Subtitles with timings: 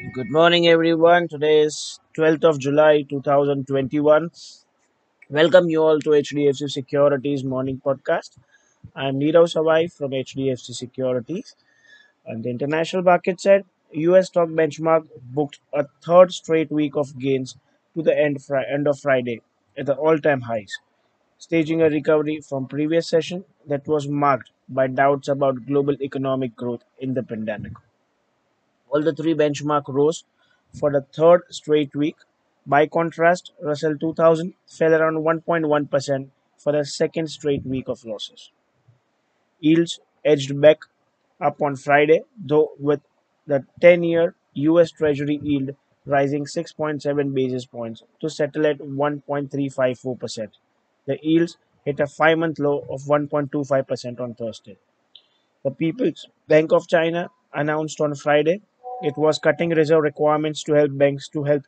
[0.00, 1.28] Good morning, everyone.
[1.28, 4.30] Today is 12th of July 2021.
[5.30, 8.38] Welcome you all to HDFC Securities Morning Podcast.
[8.96, 11.56] I'm Nirav Savai from HDFC Securities.
[12.28, 17.56] On the international market side, US stock benchmark booked a third straight week of gains
[17.94, 18.38] to the end,
[18.68, 19.42] end of Friday
[19.78, 20.78] at the all-time highs,
[21.38, 26.84] staging a recovery from previous session that was marked by doubts about global economic growth
[26.98, 27.74] in the pandemic.
[28.96, 30.24] All the three benchmark rose
[30.80, 32.16] for the third straight week.
[32.66, 38.50] By contrast, Russell 2000 fell around 1.1% for the second straight week of losses.
[39.60, 40.78] Yields edged back
[41.42, 43.00] up on Friday, though with
[43.46, 45.72] the 10-year US Treasury yield
[46.06, 50.48] rising 6.7 basis points to settle at 1.354%.
[51.04, 54.78] The yields hit a 5-month low of 1.25% on Thursday.
[55.64, 58.62] The People's Bank of China announced on Friday
[59.02, 61.62] it was cutting reserve requirements to help banks to help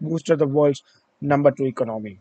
[0.00, 0.82] boost the world's
[1.20, 2.18] number two economy.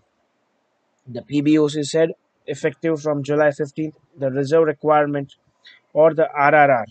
[1.07, 2.11] The PBOC said
[2.45, 5.35] effective from July 15th, the reserve requirement
[5.93, 6.85] or the RRR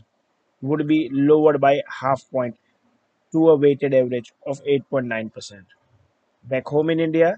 [0.63, 2.57] would be lowered by half point
[3.33, 5.65] to a weighted average of 8.9%.
[6.45, 7.37] Back home in India,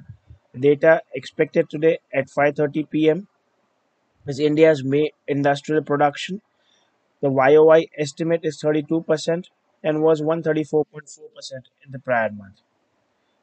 [0.58, 3.28] data expected today at 5:30 p.m.
[4.26, 6.42] is India's May industrial production
[7.20, 9.46] The YoY estimate is 32%
[9.82, 10.84] and was 134.4%
[11.84, 12.60] in the prior month.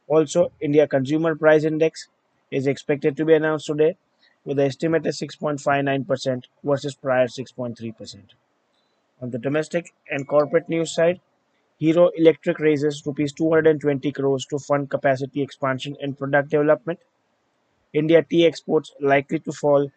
[0.07, 2.07] Also, India Consumer Price Index
[2.51, 3.97] is expected to be announced today
[4.43, 8.19] with the estimated 6.59% versus prior 6.3%.
[9.21, 11.19] On the domestic and corporate news side,
[11.77, 16.99] Hero Electric raises rupees 220 crores to fund capacity expansion and product development.
[17.91, 19.91] India tea exports likely to fall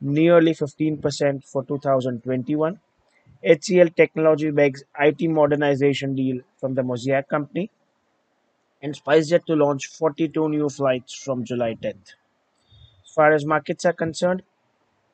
[0.00, 2.80] nearly 15% for 2021
[3.44, 7.70] HCL Technology begs IT modernization deal from the Mosaic company,
[8.82, 12.14] and SpiceJet to launch 42 new flights from July 10th.
[13.04, 14.42] As far as markets are concerned,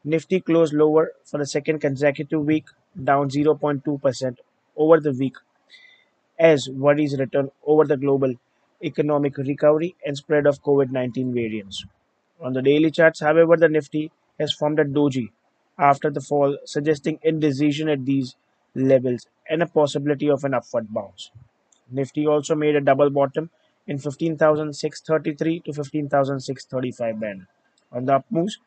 [0.05, 2.65] Nifty closed lower for the second consecutive week,
[3.03, 4.37] down 0.2%
[4.77, 5.37] over the week,
[6.39, 8.35] as worries return over the global
[8.83, 11.85] economic recovery and spread of COVID 19 variants.
[12.41, 15.31] On the daily charts, however, the Nifty has formed a doji
[15.79, 18.37] after the fall, suggesting indecision at these
[18.75, 21.31] levels and a possibility of an upward bounce.
[21.91, 23.51] Nifty also made a double bottom
[23.87, 27.47] in 15,633 to 15,635 band.
[27.93, 28.59] On the up moves,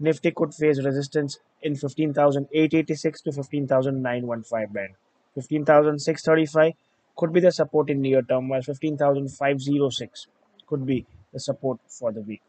[0.00, 4.94] Nifty could face resistance in 15,886 to 15,915 band.
[5.34, 6.72] 15,635
[7.16, 10.26] could be the support in near term, while 15,506
[10.66, 12.42] could be the support for the week.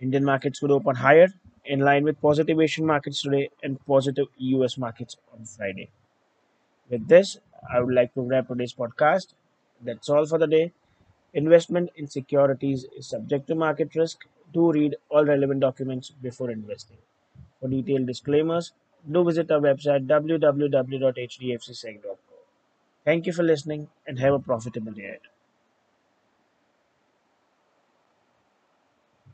[0.00, 1.28] Indian markets would open higher,
[1.66, 5.90] in line with positive Asian markets today and positive US markets on Friday.
[6.90, 7.38] With this,
[7.72, 9.34] I would like to wrap today's podcast.
[9.80, 10.72] That's all for the day.
[11.34, 14.26] Investment in securities is subject to market risk.
[14.52, 16.98] Do read all relevant documents before investing.
[17.60, 18.72] For detailed disclaimers,
[19.10, 22.16] do visit our website www.hdfcsec.com.
[23.04, 25.20] Thank you for listening and have a profitable day ahead.